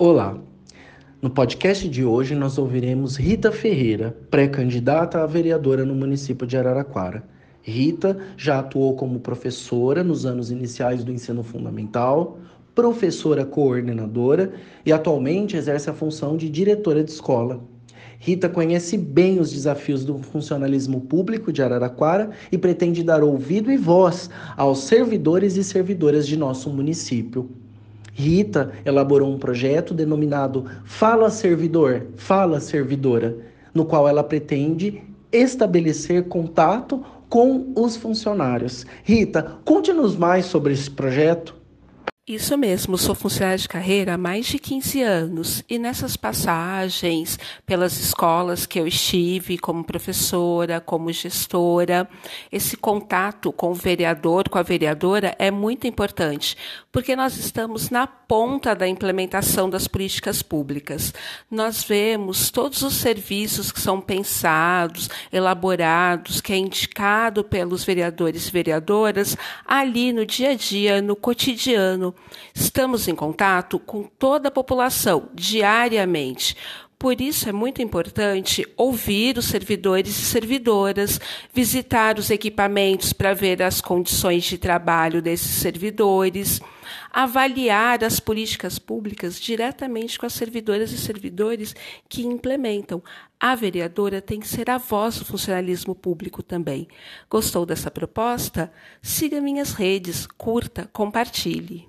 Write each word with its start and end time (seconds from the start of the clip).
Olá! 0.00 0.38
No 1.20 1.28
podcast 1.28 1.88
de 1.88 2.04
hoje 2.04 2.32
nós 2.32 2.56
ouviremos 2.56 3.16
Rita 3.16 3.50
Ferreira, 3.50 4.16
pré-candidata 4.30 5.20
a 5.20 5.26
vereadora 5.26 5.84
no 5.84 5.92
município 5.92 6.46
de 6.46 6.56
Araraquara. 6.56 7.24
Rita 7.60 8.16
já 8.36 8.60
atuou 8.60 8.94
como 8.94 9.18
professora 9.18 10.04
nos 10.04 10.24
anos 10.24 10.52
iniciais 10.52 11.02
do 11.02 11.10
ensino 11.10 11.42
fundamental, 11.42 12.38
professora 12.76 13.44
coordenadora 13.44 14.52
e 14.86 14.92
atualmente 14.92 15.56
exerce 15.56 15.90
a 15.90 15.94
função 15.94 16.36
de 16.36 16.48
diretora 16.48 17.02
de 17.02 17.10
escola. 17.10 17.60
Rita 18.20 18.48
conhece 18.48 18.96
bem 18.96 19.40
os 19.40 19.50
desafios 19.50 20.04
do 20.04 20.18
funcionalismo 20.18 21.00
público 21.00 21.52
de 21.52 21.60
Araraquara 21.60 22.30
e 22.52 22.56
pretende 22.56 23.02
dar 23.02 23.24
ouvido 23.24 23.68
e 23.68 23.76
voz 23.76 24.30
aos 24.56 24.78
servidores 24.84 25.56
e 25.56 25.64
servidoras 25.64 26.24
de 26.24 26.36
nosso 26.36 26.70
município. 26.70 27.50
Rita 28.12 28.72
elaborou 28.84 29.32
um 29.32 29.38
projeto 29.38 29.94
denominado 29.94 30.64
Fala 30.84 31.30
Servidor, 31.30 32.06
Fala 32.16 32.60
Servidora, 32.60 33.36
no 33.74 33.84
qual 33.84 34.08
ela 34.08 34.24
pretende 34.24 35.02
estabelecer 35.32 36.24
contato 36.28 37.04
com 37.28 37.72
os 37.76 37.96
funcionários. 37.96 38.86
Rita, 39.04 39.58
conte-nos 39.64 40.16
mais 40.16 40.46
sobre 40.46 40.72
esse 40.72 40.90
projeto. 40.90 41.57
Isso 42.28 42.58
mesmo, 42.58 42.98
sou 42.98 43.14
funcionária 43.14 43.56
de 43.56 43.66
carreira 43.66 44.12
há 44.12 44.18
mais 44.18 44.44
de 44.44 44.58
15 44.58 45.00
anos 45.00 45.64
e 45.66 45.78
nessas 45.78 46.14
passagens 46.14 47.38
pelas 47.64 47.98
escolas 47.98 48.66
que 48.66 48.78
eu 48.78 48.86
estive 48.86 49.56
como 49.56 49.82
professora, 49.82 50.78
como 50.78 51.10
gestora, 51.10 52.06
esse 52.52 52.76
contato 52.76 53.50
com 53.50 53.70
o 53.70 53.74
vereador, 53.74 54.46
com 54.50 54.58
a 54.58 54.62
vereadora 54.62 55.34
é 55.38 55.50
muito 55.50 55.86
importante, 55.86 56.54
porque 56.92 57.16
nós 57.16 57.38
estamos 57.38 57.88
na 57.88 58.06
ponta 58.06 58.74
da 58.74 58.86
implementação 58.86 59.70
das 59.70 59.88
políticas 59.88 60.42
públicas. 60.42 61.14
Nós 61.50 61.82
vemos 61.82 62.50
todos 62.50 62.82
os 62.82 62.92
serviços 62.92 63.72
que 63.72 63.80
são 63.80 64.02
pensados, 64.02 65.08
elaborados, 65.32 66.42
que 66.42 66.52
é 66.52 66.56
indicado 66.58 67.42
pelos 67.42 67.84
vereadores 67.84 68.48
e 68.48 68.50
vereadoras 68.50 69.34
ali 69.66 70.12
no 70.12 70.26
dia 70.26 70.50
a 70.50 70.54
dia, 70.54 71.00
no 71.00 71.16
cotidiano 71.16 72.14
Estamos 72.54 73.08
em 73.08 73.14
contato 73.14 73.78
com 73.78 74.02
toda 74.02 74.48
a 74.48 74.52
população 74.52 75.28
diariamente. 75.34 76.56
Por 76.98 77.20
isso 77.20 77.48
é 77.48 77.52
muito 77.52 77.80
importante 77.80 78.66
ouvir 78.76 79.38
os 79.38 79.44
servidores 79.44 80.18
e 80.18 80.24
servidoras, 80.24 81.20
visitar 81.54 82.18
os 82.18 82.28
equipamentos 82.28 83.12
para 83.12 83.32
ver 83.32 83.62
as 83.62 83.80
condições 83.80 84.42
de 84.42 84.58
trabalho 84.58 85.22
desses 85.22 85.60
servidores, 85.60 86.60
avaliar 87.12 88.02
as 88.02 88.18
políticas 88.18 88.80
públicas 88.80 89.38
diretamente 89.38 90.18
com 90.18 90.26
as 90.26 90.32
servidoras 90.32 90.90
e 90.90 90.98
servidores 90.98 91.72
que 92.08 92.26
implementam. 92.26 93.00
A 93.38 93.54
vereadora 93.54 94.20
tem 94.20 94.40
que 94.40 94.48
ser 94.48 94.68
a 94.68 94.76
voz 94.76 95.20
do 95.20 95.24
funcionalismo 95.24 95.94
público 95.94 96.42
também. 96.42 96.88
Gostou 97.30 97.64
dessa 97.64 97.92
proposta? 97.92 98.72
Siga 99.00 99.40
minhas 99.40 99.72
redes, 99.72 100.26
curta, 100.26 100.90
compartilhe. 100.92 101.86